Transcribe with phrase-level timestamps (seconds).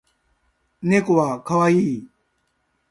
[0.81, 2.09] 猫は可愛い